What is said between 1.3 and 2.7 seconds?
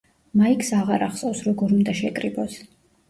როგორ უნდა შეკრიბოს.